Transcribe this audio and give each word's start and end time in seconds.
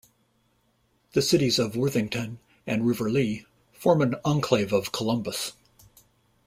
The 1.13 1.21
cities 1.21 1.59
of 1.59 1.75
Worthington 1.75 2.39
and 2.65 2.81
Riverlea 2.81 3.45
form 3.71 4.01
an 4.01 4.15
enclave 4.25 4.73
of 4.73 4.91
Columbus. 4.91 5.53